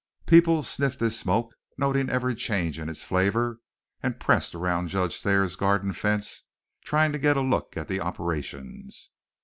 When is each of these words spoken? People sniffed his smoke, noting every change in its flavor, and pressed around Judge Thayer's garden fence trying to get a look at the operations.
People 0.25 0.63
sniffed 0.63 0.99
his 0.99 1.15
smoke, 1.19 1.53
noting 1.77 2.09
every 2.09 2.33
change 2.33 2.79
in 2.79 2.89
its 2.89 3.03
flavor, 3.03 3.59
and 4.01 4.19
pressed 4.19 4.55
around 4.55 4.87
Judge 4.87 5.21
Thayer's 5.21 5.55
garden 5.55 5.93
fence 5.93 6.45
trying 6.83 7.11
to 7.11 7.19
get 7.19 7.37
a 7.37 7.41
look 7.41 7.77
at 7.77 7.87
the 7.87 7.99
operations. 7.99 9.11